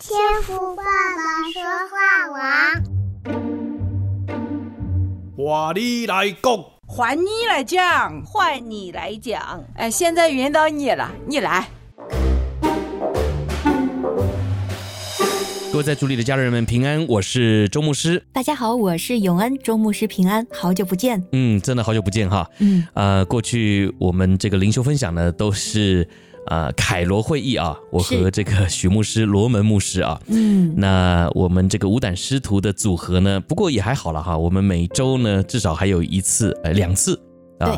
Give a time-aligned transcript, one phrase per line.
[0.00, 2.38] 天赋爸爸说话王，
[5.36, 9.64] 话你来讲，换你来讲，换你来讲。
[9.74, 11.68] 哎，现在轮到你了，你来。
[15.72, 18.24] 各位在主里的家人们平安，我是周牧师。
[18.32, 21.26] 大家好，我是永恩，周牧师平安，好久不见。
[21.32, 22.48] 嗯，真的好久不见哈。
[22.60, 26.08] 嗯，呃，过去我们这个灵修分享呢，都是
[26.48, 30.20] 呃凯罗会议啊，我和这个许牧师、罗门牧师啊。
[30.26, 34.36] 嗯，那我们这个五胆师徒的组合呢，不过也还好了哈。
[34.36, 37.18] 我们每周呢，至少还有一次，呃，两次
[37.58, 37.76] 啊。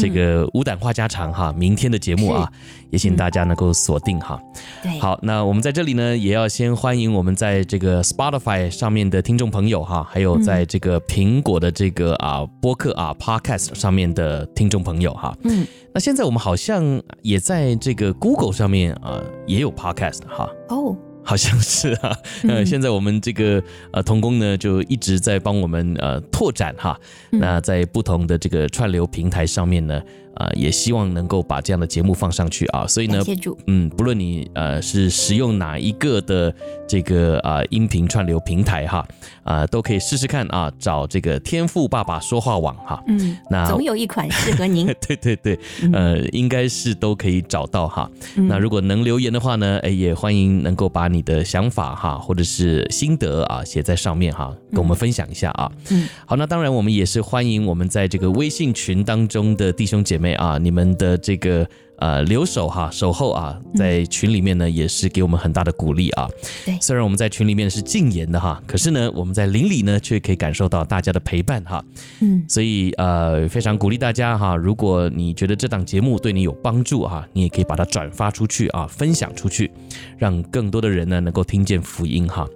[0.00, 2.50] 对这个无胆话家常哈，明天的节目啊，
[2.90, 4.40] 也请大家能够锁定哈。
[4.82, 15.36] 对，好，那我们在这里呢，也要先欢迎我们在这个 Spotify 上面的听众朋友哈，还有在这个苹果的这个啊播客啊 Podcast 上面的听众朋友哈。
[15.44, 20.48] 嗯，那现在我们好像也在这个 Google 上面啊也有 Podcast 哈。
[20.68, 20.96] 哦。
[21.24, 22.16] 好像是啊，
[22.48, 26.98] 呃，现在我们这个呃童工呢，就一直在帮我们呃拓展哈，
[27.30, 30.00] 那在不同的这个串流平台上面呢。
[30.34, 33.22] 啊、呃，也希望能够把这样的节目放上去啊，所以呢，
[33.66, 36.54] 嗯，不论你呃是使用哪一个的
[36.86, 38.98] 这个啊、呃、音频串流平台哈，
[39.42, 45.58] 啊、呃，都可以试试看啊，找这个天赋爸爸说话网哈，嗯，那总有一款适合您， 对对对，
[45.92, 48.10] 呃，应该是都可以找到哈。
[48.36, 55.70] 嗯、那如果能留言的话呢，哎，也欢迎能够把你的想法哈，或者是心得啊写在上面哈，跟我们分享一下啊。
[55.90, 60.30] 嗯，好，那当然我们也是欢迎我们在这个微信群当中的弟兄姐妹。
[60.40, 66.26] 啊，你们的这个呃留守哈守候啊，在群里面呢也是给我们很大的鼓励啊。
[66.64, 71.84] 对，虽然我们在群里面是禁言的哈，可是呢我们在邻里呢却可以感受到大家的陪伴哈。
[72.20, 79.70] 嗯，所以呃非常鼓励大家哈，如果你觉得这档节目对你有帮助哈，你也可以把它转发出去啊，分享出去，
[80.16, 82.48] 让更多的人呢能够听见福音哈。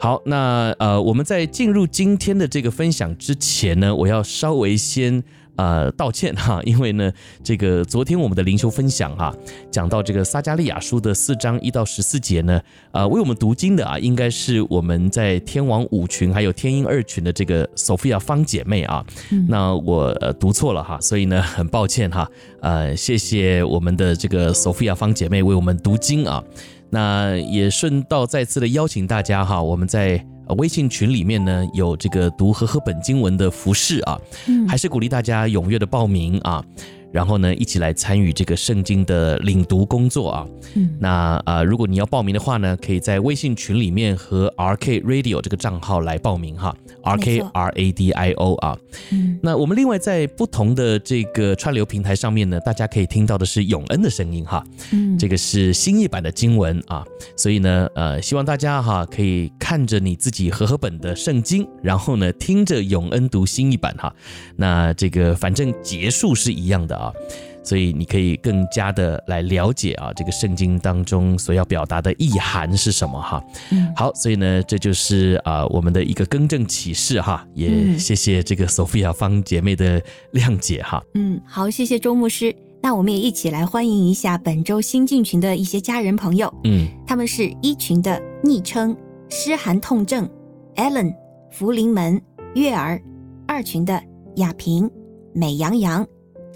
[0.00, 5.22] 好，那呃我们在进入今天的这个分享之前呢，我要稍微先。
[5.56, 7.10] 呃，道歉哈， 因为呢，
[7.42, 9.34] 这个昨天我们的灵修分享哈，
[9.70, 12.60] 讲到这个撒加利亚书的四章一到十四节呢，
[12.92, 22.30] 呃，为我们读经的啊，应该是我们在天王五群还有天鹰二群的这个 Sophia 方姐妹啊，嗯、那我呃读错了哈，所以呢，很抱歉哈，
[22.60, 26.42] 呃，谢谢我们的这个 Sophia 方姐妹为我们读经啊，
[26.90, 30.24] 那也顺道再次的邀请大家哈，我们在。
[30.54, 34.18] 微信群里面呢，有这个读和合本经文的服饰啊，
[34.68, 36.64] 还是鼓励大家踊跃的报名啊。
[37.16, 40.46] 然后呢，一起来参与这个圣经的领读工作啊。
[40.74, 41.10] 嗯，那
[41.46, 46.76] 啊、呃，如果你要报名的话呢，可以在微信群里面和 RK Radio 这个账号来报名哈。
[47.02, 48.76] RK R A D I O 啊。
[49.12, 54.62] 嗯，那我们另外在不同的这个串流平台上面呢，大家可以听到的是永恩的声音哈。
[54.92, 57.02] 嗯，这个是新译版的经文啊，
[57.34, 64.12] 所以呢，呃，希望大家哈可以看着你自己和合本的圣经，然后呢，听着永恩读新译版哈。
[64.56, 67.05] 那这个反正结束是一样的啊。
[67.62, 73.42] 所以你可以更加的来了解啊，这个圣经当中所要表达的意涵是什么哈。
[73.72, 80.00] 嗯，好，所以呢，这就是啊我们的一个更正启示哈，也谢谢这个 Sophia 方姐妹的
[80.32, 81.02] 谅解哈。
[81.14, 82.54] 嗯，好，谢谢周牧师。
[82.80, 86.52] 那我们也一起来欢迎一下本周新进群的一些家人朋友。
[86.62, 88.96] 嗯，他们是一群的昵称
[89.28, 90.28] 湿寒痛症
[90.76, 91.12] Allen
[91.50, 92.22] 福临门
[92.54, 93.02] 月儿，
[93.48, 94.00] 二群的
[94.36, 94.88] 雅萍
[95.34, 96.06] 美阳阳。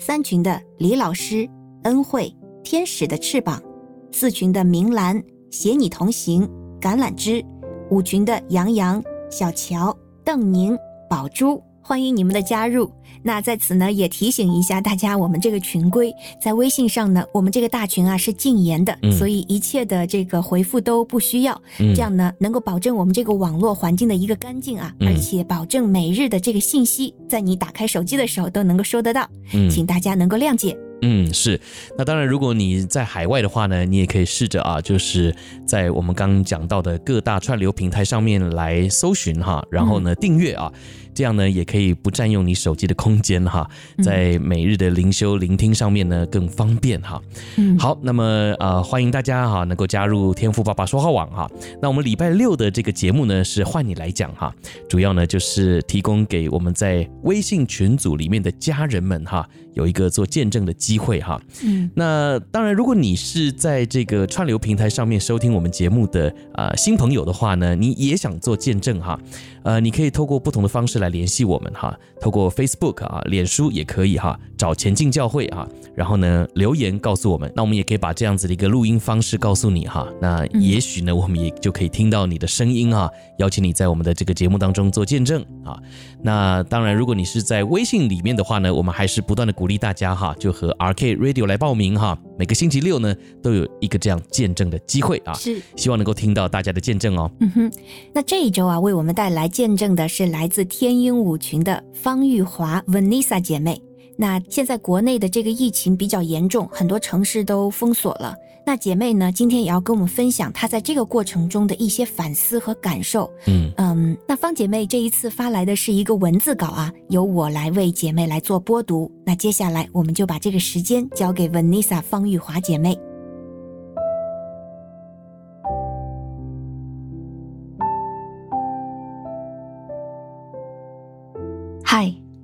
[0.03, 1.47] 三群的李老师
[1.83, 2.35] 恩惠
[2.65, 3.63] 天使的翅膀，
[4.11, 6.49] 四群的明兰携你同行
[6.81, 7.45] 橄榄枝，
[7.91, 9.95] 五群的杨洋小乔
[10.25, 10.75] 邓宁
[11.11, 12.89] 宝珠，欢迎你们的加入。
[13.21, 21.61] 那在此呢，也提醒一下大家，我们这个群规在微信上呢，我们这个大群啊是禁言的，嗯、所以一切的这个回复都不需要。
[21.81, 29.29] 嗯、这样呢，能够保证我们这个网络环境的一个干净啊，嗯、而且保证每日的这个信息在你打开手机的时候都能够收得到。
[29.53, 30.79] 嗯，请大家能够谅解。
[31.03, 31.61] 嗯，是。
[31.99, 35.35] 那当然，如果你在海外的话呢，你也可以试着啊，就是
[35.67, 40.73] 在我们刚刚讲到的各大串流平台上面来搜寻哈，然后呢订阅啊。
[41.15, 43.69] 这样呢，也可以不占用你手机的空间哈，
[44.03, 47.21] 在每日的灵修聆听上面呢更方便哈。
[47.57, 48.25] 嗯，好，那么
[48.59, 51.51] 呃，欢迎大家哈能够加入天赋爸爸说话网哈。
[51.81, 54.55] 那我们礼拜六的这个节目呢是换你来讲哈，
[54.89, 61.41] 主要呢就是提供给我们在微信群组里面的家人们哈有一个做见证的机会哈。
[61.65, 69.19] 嗯，那当然，如果你是在这个串流平台上面收听我们节目的啊新朋友的话呢，你也想做见证哈。
[69.63, 85.79] 呃，你可以透过不同的方式来联系我们哈，透过 Facebook 啊、脸书也可以哈，找前进教会啊，然后呢留言告诉我们，那我们也可以把这样子的一个录音方式告诉你哈，那也许呢我们也就可以听到你的声音啊，邀请你在我们的这个节目当中做见证啊。
[86.23, 97.31] 那当然，如果你是在微信里面的话呢，我们还是不断的鼓励大家哈，就和 RK Radio 来报名哈，每个星期六呢都有一个这样见证的机会啊，是希望能够听到大家的见证哦。
[97.41, 97.73] 嗯哼，
[98.15, 103.90] 那这一周啊，为我们带来见证的是来自天鹰舞群的方玉华 Vanessa 姐妹。
[104.21, 108.37] 那现在国内的这个疫情比较严重，很多城市都封锁了。
[108.67, 113.29] 那姐妹呢，今天也要跟我们分享她在这个过程中的一些反思和感受。
[113.47, 119.11] 嗯嗯，那方姐妹这一次发来的是一个文字稿啊，由我来为姐妹来做播读。
[119.25, 122.97] 那接下来我们就把这个时间交给 Vanessa 方玉华姐妹。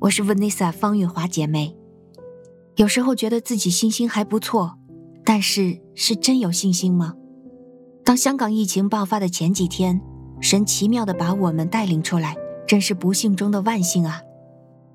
[0.06, 1.74] 我是 Vanessa 方玉华姐妹。
[2.76, 4.78] 有时候觉得自己信心还不错，
[5.24, 7.14] 但是是真有信心吗？
[8.04, 10.00] 当香港疫情爆发的前几天，
[10.40, 12.36] 神奇妙的把我们带领出来，
[12.68, 14.20] 真是不幸中的万幸啊！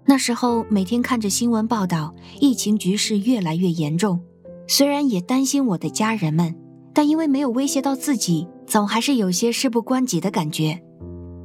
[0.06, 4.22] 那时候每天看着新闻报道，疫情局势越来越严重，
[4.66, 6.56] 虽然也担心我的家人们，
[6.94, 10.82] 但因为没有威胁到自己，总还是有些事不关己的感觉。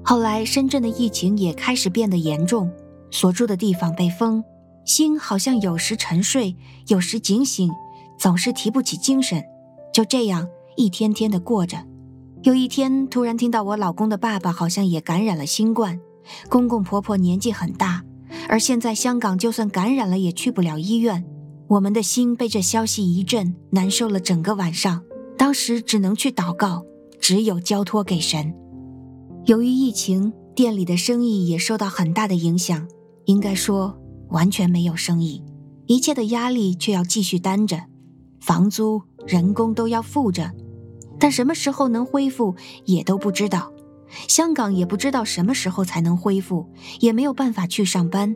[0.04, 2.70] 后来深圳的疫情也开始变得严重。
[3.10, 4.42] 所住的地方被封，
[4.84, 6.56] 心好像有时沉睡，
[6.88, 7.70] 有时警醒，
[8.18, 9.42] 总是提不起精神。
[9.92, 11.78] 就这样一天天的过着。
[12.42, 15.98] 有一天，突然听到我老公的爸爸好像也感染了新冠，
[16.48, 18.04] 公公婆婆年纪很大，
[18.48, 21.24] 而现在香港就算感染了也去不了医院。
[21.68, 25.02] 我们的心被这消息一震，难受了整个晚上。
[25.36, 26.84] 当时只能去祷告，
[27.20, 28.54] 只有交托给神。
[29.46, 32.86] 由于疫情，店里的生意也受到很大的影响。
[33.26, 33.96] 应该说
[34.30, 35.42] 完全没有生意，
[35.86, 37.84] 一切的压力却要继续担着，
[38.40, 40.50] 房租、人工都要付着，
[41.18, 43.72] 但什么时候能恢复也都不知道。
[44.28, 46.66] 香港也不知道什么时候才能恢复，
[47.00, 48.34] 也没有办法去上班。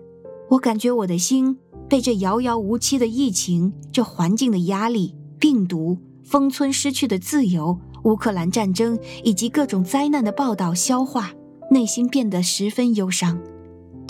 [0.51, 1.57] 我感觉我的心
[1.89, 11.31] 被这遥遥无期的疫情、这环境的压力、病毒、封村失去的自由、乌克兰战争以及各种灾难的报道消化，
[11.71, 13.41] 内心变得十分忧伤。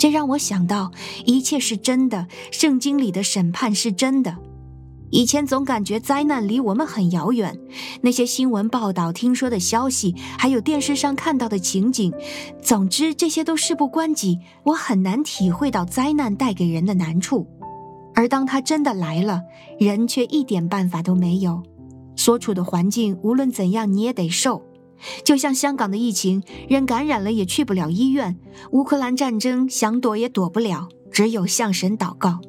[0.01, 0.91] 这让我想到，
[1.27, 4.35] 一切是真的，圣经里的审判是真的。
[5.11, 7.55] 以前总感觉灾难离我们很遥远，
[8.01, 12.11] 那些新闻报道、听说的消息，还有电视上看到的情景，
[12.63, 17.45] 总之这些都事不关己，我很难体会到灾难带给人的难处。
[18.15, 19.43] 而当它真的来了，
[19.77, 21.61] 人却一点办法都没有。
[22.15, 24.63] 所处的环境无论怎样，你也得受。
[25.23, 28.35] 就像香港的疫情，人感染了也去不了医院；
[28.71, 32.39] 乌克兰战争想躲也躲不了，只有向神祷告。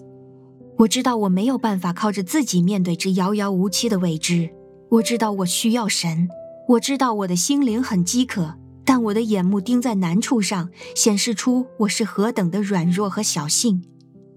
[0.79, 4.51] 我知道我没有办法靠着自己面对这遥遥无期的未知，
[4.89, 6.29] 我知道我需要神，
[6.69, 8.55] 我知道我的心灵很饥渴，
[8.85, 13.85] 但我的眼目盯在难处上，显示出我是何等的软弱和小信。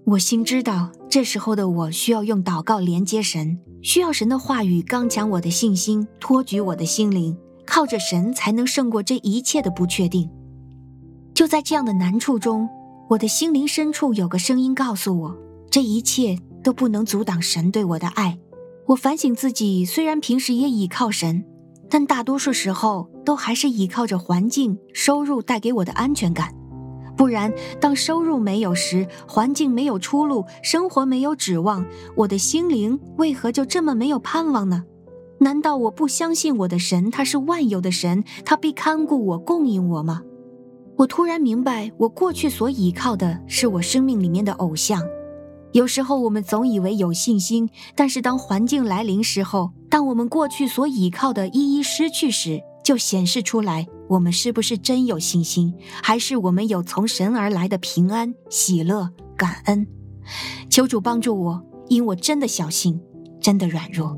[0.04, 7.36] 我心知道，这时候的我需要用祷告连接神，需要神的话语刚强我的信心，托举我的心灵。
[7.66, 10.30] 靠着神才能胜过这一切的不确定。
[11.34, 12.68] 就在这样的难处中，
[13.10, 15.36] 我的心灵深处有个声音告诉我：
[15.70, 18.38] 这一切都不能阻挡神对我的爱。
[18.86, 21.44] 我反省自己，虽然平时也倚靠神，
[21.90, 26.54] 但大多数时候都还是倚靠着环境、收入带给我的安全感。
[27.16, 34.84] 不然，当收入没有时，环境没有出路，生活没有指望，我的心灵为何就这么没有盼望呢？
[35.38, 37.10] 难道我不相信我的神？
[37.10, 40.22] 他是万有的神，他必看顾我、供应我吗？
[40.96, 45.02] 我突然明白，我过去所依靠的是我生命里面的偶像。
[45.72, 59.86] 有时候我们总以为有信心，但是当环境来临时候，当我们过去所依靠的一一失去时，就显示出来我们是不是真有信心，还是我们有从神而来的平安、喜乐、感恩？
[60.70, 62.98] 求主帮助我，因我真的小心，
[63.38, 64.16] 真的软弱。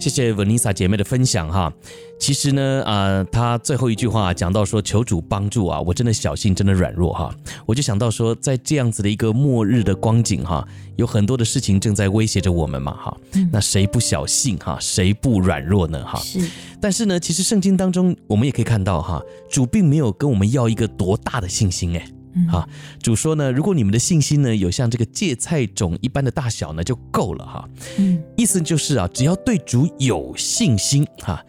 [0.00, 1.70] 谢谢 Vanessa 姐妹的分享哈，
[2.18, 7.34] 其实呢，啊、呃，她最后一句话讲到说求主帮助啊，我真的小心，真的软弱哈，
[7.66, 10.66] 我就想到说，在这样子的一个末日的光景哈，
[10.96, 13.14] 有很多的事情正在威胁着我们嘛哈，
[13.52, 16.18] 那谁不小心哈，谁不软弱呢哈？
[16.20, 16.40] 是，
[16.80, 21.92] 但是呢，其实圣经当中我们也可以看到哈，主并没有跟我们要一个多大的信心
[22.34, 22.56] 诶。
[22.56, 22.68] 啊，
[23.02, 27.68] 主说呢，如果你们的信心呢有像这个芥菜种一般的大小呢，就够了哈。
[27.98, 31.42] 嗯，意思就是啊，只要对主有信心哈，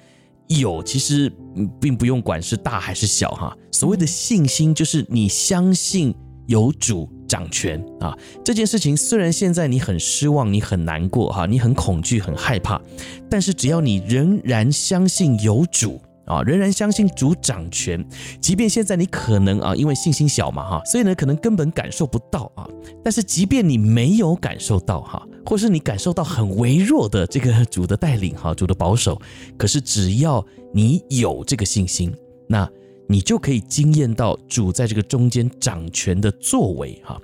[0.47, 1.31] 有其实
[1.79, 3.55] 并不用管是大还是小哈。
[3.71, 6.13] 所谓的信心，就是你相信
[6.47, 8.17] 有主掌权啊。
[8.43, 12.81] 这件事情虽然现在你很失望，你很难过哈，你很恐惧，很害怕，
[13.29, 16.01] 但是只要你仍然相信有主。
[16.25, 18.04] 啊，仍然相信主掌权，
[18.40, 22.68] 即便现在你可能啊，因为信心小嘛哈，所以呢，可能根本感受不到啊。
[23.04, 29.20] 但是即便你没有感受到哈，或是你感受到很微弱的这个主的带领哈，主的保守，
[29.58, 32.13] 可是只要你有这个信心，
[32.48, 32.70] 那
[33.08, 37.20] 你就可以惊艳到主在这个中间掌权的作为哈。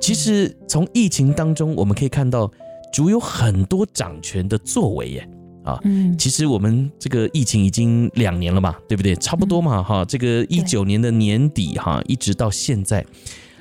[0.00, 2.50] 其实从疫情当中我们可以看到，
[2.92, 5.28] 主有很多掌权的作为耶。
[5.68, 9.14] 啊，嗯，其实我们这个疫情已经两年了嘛，对不对？
[9.16, 13.04] 差不多嘛，哈，这个一九年的年底哈，一直到现在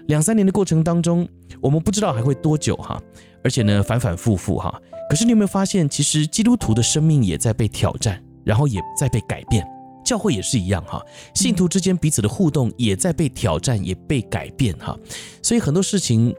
[0.08, 1.28] 两三年的过程当中，
[1.60, 3.02] 我们不知道还会多久哈，
[3.44, 4.82] 而且呢，反反复复哈。
[5.10, 9.66] 可是你有没有发现，其实基督徒的生命也在被挑战，然后也在被改变，
[10.06, 11.02] 教会也是一样哈，
[11.34, 14.98] 信徒之间彼此的互动也在被挑战，也被改变哈。
[15.42, 16.34] 所以很多事情，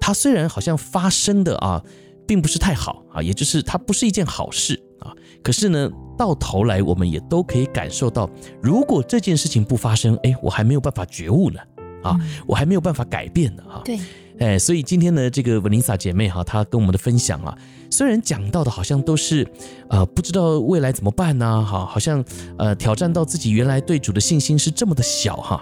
[0.00, 1.82] 它虽然好像发生的啊，
[2.26, 4.80] 并不是太好啊，也就是它不是一件好事。
[5.00, 5.10] 啊，
[5.42, 8.30] 可是呢，到头来我们也都可以感受到，
[8.62, 11.58] 如果这件事情不发生，哎，我还没有办法觉悟呢，
[12.04, 13.82] 啊，我还没有办法改变呢，哈。
[13.84, 13.98] 对，
[14.38, 17.58] 哎，所以今天呢，这个文琳萨姐妹哈，她跟我们的分享啊，
[17.90, 19.44] 虽然讲到的好像都是，
[19.90, 22.24] 呃，不知道未来怎么办呢，哈，好像
[22.56, 25.60] 呃挑战到自己原来对主的信心是这么的小哈，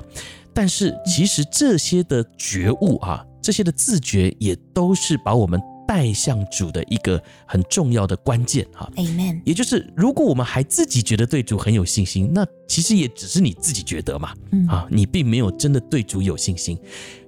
[0.53, 5.59] 但是其实这些的觉悟啊，这些的自觉也都是把我们。
[5.91, 9.43] 带向主的一个很重要的关键哈，Amen。
[9.45, 16.79] 也就是，如果我们还自己觉得对主很有信心，那其实也只是你自己觉得嘛，嗯啊，你并没有真的对主有信心。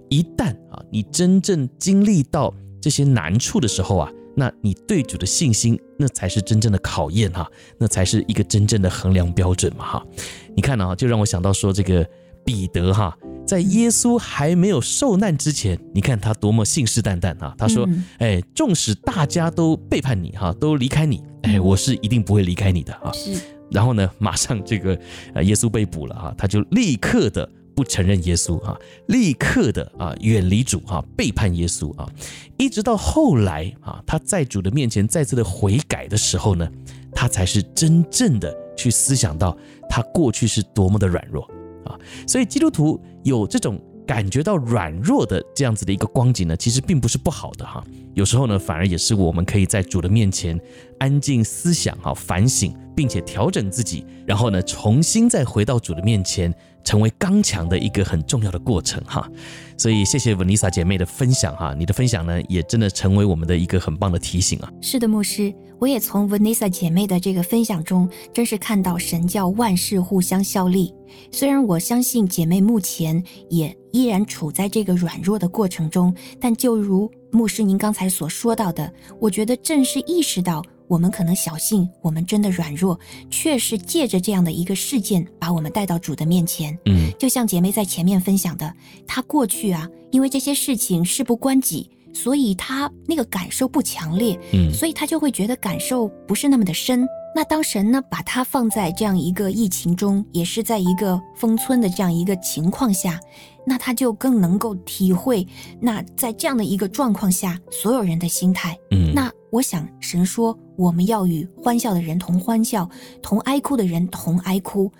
[0.08, 10.06] 一旦啊，你真正经历到这些难处的时候啊，那你对主的信心，那才是真正的考验哈，那才是一个真正的衡量标准嘛哈。
[10.54, 12.08] 你看啊，就让我想到说这个
[12.44, 13.18] 彼得哈。
[13.52, 17.54] 在耶稣还没有受难之前，你看他多么信誓旦旦啊！
[17.58, 23.38] 他说：“哎，纵使大家都背叛你哈，都离开你，哎，我是一定不会离开你的啊。”是。
[23.70, 24.98] 然后呢，马上这个
[25.34, 28.74] 呃耶稣被捕了哈，他就立刻的不承认耶稣啊，
[29.08, 32.08] 立刻的啊远离主哈，背叛耶稣啊，
[32.56, 36.66] 一直到后来啊，他在主的面前再次的悔改的时候呢，
[37.14, 39.54] 他才是真正的去思想到
[39.90, 41.46] 他过去是多么的软弱。
[41.84, 47.82] 啊，所以基督徒有这种感觉到软弱的这样子的一个光景呢，其实并不是不好的哈。
[48.14, 50.60] 有时候呢，反而也是我们可以在主的面前
[50.98, 56.52] 安静思想哈，反省，并且调整自己，然后呢，重新再回到主的面前。
[56.84, 59.28] 成为刚强的一个很重要的过程哈，
[59.76, 64.70] 所以谢谢 Vanessa 姐妹的分享哈，你的分享呢也真的成为我们的一个很棒的提醒啊。
[64.80, 70.92] 是的，牧师，我也从 Vanessa 姐妹的这个分享中，真是看到神教万事互相效力。
[71.30, 80.62] 虽然我相信姐妹目前也依然处在这个软弱的过程中，但就如牧师您刚才所说到的，我觉得正是意识到。
[80.88, 82.98] 我们可能小信，我们真的软弱，
[83.30, 86.78] 却是借着这样的一个事件，把我们带到主的面前。
[86.86, 88.74] 嗯，就像姐妹在前面分享的，
[89.06, 97.06] 她过去啊，因为这些事情事不关己，所以她那个感受不强烈，嗯，所以她就会觉得感受不是那么的深。
[97.34, 103.18] 那当神呢，把他放在这样一个疫情中，也是在一个封村的这样一个情况下，
[103.66, 105.46] 那他就更能够体会，
[105.80, 108.76] 那在这样的一个状况下，所有人的心态。
[108.90, 110.58] 嗯，那我想神说。
[110.74, 112.88] 我们要与欢笑的人同欢笑，
[113.22, 114.90] 同哀哭的人同哀哭。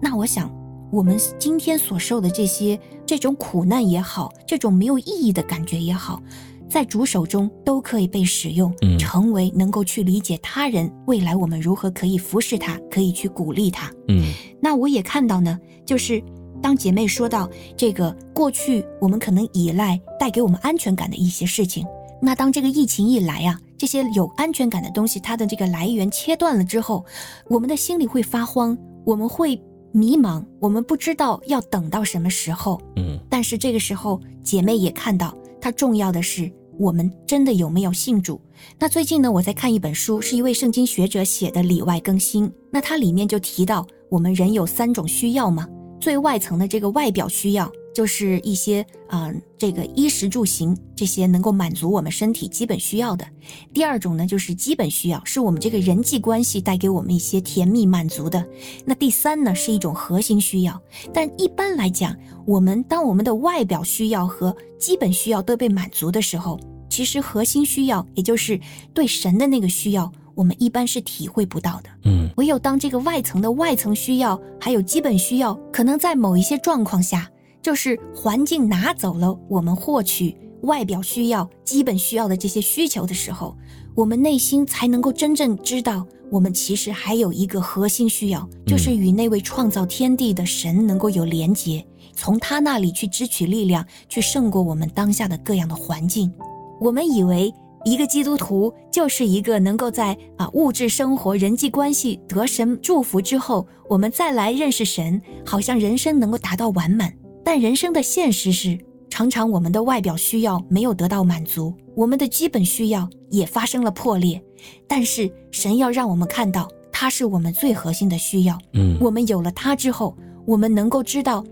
[0.00, 0.54] 那我想，
[0.92, 6.22] 我们今天所受的这些这种苦难也好，这种没有意义的感觉也好，
[6.68, 13.92] 在主手中都可以被使用，成为能够去理解他人未来我们如何可以服侍他，可以去鼓励他。
[14.08, 16.22] 嗯，那我也看到呢，就是
[16.62, 21.86] 当姐妹说到这个过去我们可能依赖带给我们安全感的一些事情，
[22.20, 23.60] 那当这个疫情一来啊。
[23.78, 27.04] 这些有安全感的东西，它的这个来源切断了之后，
[27.46, 32.80] 我们的心里会发慌，我们会迷茫，我们不知道要等到什么时候。
[32.96, 38.40] 嗯，但是这个时候，姐妹也看到，它重要的是我们真的有没有信主。
[38.78, 45.66] 那最近呢，我在看一本书，是一位圣经学者写的《里外更新》，那它里面就提到，我们人有三种需要嘛，
[45.98, 47.68] 最外层的这个外表需要。
[47.96, 53.26] 就是一些啊、呃，这个衣食住行这些能够满足我们身体基本需要的。
[53.72, 58.44] 第二种呢，就是基本需要，是我们这个人际关系带给我们一些甜蜜满足的。
[58.84, 60.78] 那第三呢，是一种核心需要。
[61.14, 66.60] 但一般来讲，我们当我们的外表需要和基本需要都被满足的时候，
[66.90, 68.60] 其实核心需要，也就是
[68.92, 71.88] 对神的那个需要，我们一般是体会不到的。
[72.04, 77.26] 嗯，唯有当这个外层的外层需要，还有基本需要，可能在某一些状况下。
[77.66, 83.56] 就是环境拿走了我们获取外表需要、基本需要的这些需求的时候，
[83.96, 96.32] 我们内心才能够真正知道，我们其实还有一个核心需要，就是与那位创造天地的神能够有连结，从他那里去支取力量，去胜过我们当下的各样的环境。
[96.80, 97.52] 我们以为
[97.84, 107.12] 一个基督徒就是一个能够在啊物质生活、人际关系得神祝福之后，我们再来认识神，好像人生能够达到完满。
[107.46, 108.76] 但人生的现实是，
[109.08, 114.42] 常常我们的外表需要没有得到满足，我们的基本需要也发生了破裂。
[114.88, 118.58] 但是神要让我们看到，他是我们最核心的需要。
[118.72, 121.44] 嗯，我们有了他之后，我们能够知道，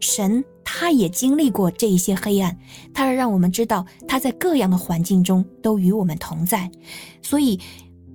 [0.00, 2.58] 神他也经历过这一些黑暗，
[2.92, 6.68] 他要让我们知道他在各样的环境中都与我们同在。
[7.22, 7.56] 所以，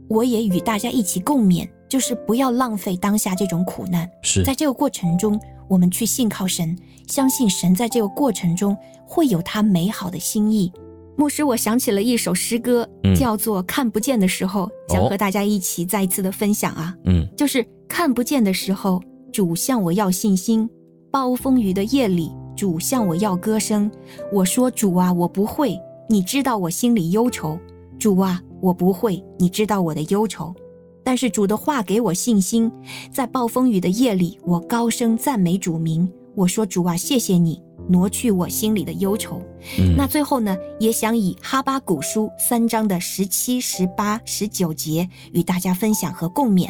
[0.10, 4.06] 我也与大家一起共勉，就是不要浪费当下这种苦难。
[4.22, 5.40] 是在这个过程中。
[5.72, 10.70] 我们去信靠神，相信神在这个过程中会有他美好的心意。
[11.16, 16.94] 牧师，我想起了一首诗歌，嗯、叫做《看不见的时候》，想和大家一起再一次的分享啊。
[17.06, 19.02] 嗯，就是看不见的时候，
[19.32, 20.68] 主向我要信心；
[21.10, 23.90] 暴风雨的夜里，主向我要歌声。
[24.34, 27.58] 我说主啊，我不会，你知道我心里忧愁。
[27.98, 30.54] 主啊，我不会，你知道我的忧愁。
[31.12, 32.72] 但是主的话给我信心，
[33.12, 36.10] 在暴风雨的夜里，我高声赞美主名。
[36.36, 39.42] 我说：“主啊，谢谢你挪去我心里的忧愁。
[39.78, 46.70] 嗯”那最后呢，也想以哈巴古书三章的十七、十八、十九节与大家分享和共勉。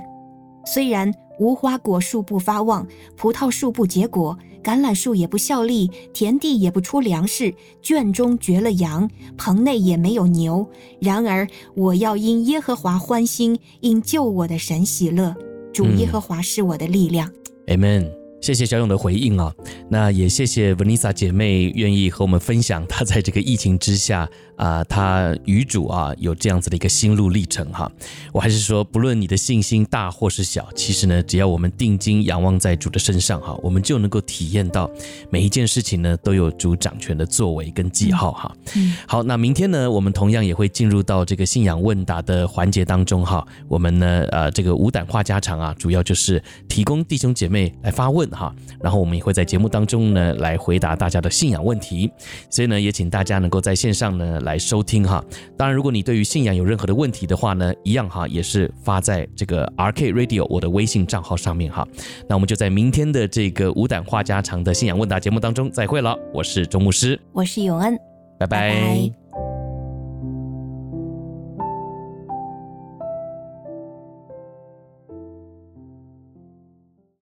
[0.65, 4.37] 虽然无花果树不发旺，葡萄树不结果。
[4.63, 7.51] 橄榄树也不效力，田地也不出粮食，
[7.81, 10.69] 圈中绝了羊，棚内也没有牛。
[10.99, 15.35] 然而我要因耶和华欢心，因救我的神喜乐。
[15.73, 17.27] 主耶和华是我的力量。
[17.65, 18.20] 嗯，Amen。
[18.41, 19.53] 谢谢小勇的回应啊，
[19.87, 27.89] 那也谢谢 Vanessa 姐妹愿意和我们分享她在这个疫情之下啊，她与主啊有这样子的一个心路历程哈。
[28.33, 34.89] 我还是说，不论你的信心大或是小，其实呢，只要我们定睛仰望在主的身上哈，我们就能够体验到
[35.29, 38.55] 每一件事情呢都有主掌权的作为跟记号哈。
[38.75, 43.45] 嗯，好，那明天呢，我们同样也会进入到这个信仰问答的环节当中哈。
[43.67, 48.30] 我们呢，呃，这个无胆话家常啊，主要就是提供弟兄姐妹来发问。
[48.31, 52.11] 哈，然后我们也会在节目当中呢来回答大家的信仰问题，
[52.49, 55.23] 所以呢也请大家能够在线上呢来收听哈。
[55.57, 61.87] 当然，如果你对于信仰有任何的问题的话呢，一样哈也是发在这个 RK Radio 我的微信账号上面哈。
[62.27, 66.17] 那我们就在明天的这个无胆话家常的信仰问答节目当中再会了。
[66.33, 67.97] 我是钟牧师，我是永恩，
[68.39, 68.69] 拜拜。
[68.69, 69.20] 拜拜。